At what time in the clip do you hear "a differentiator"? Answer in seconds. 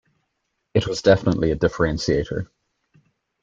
1.51-2.47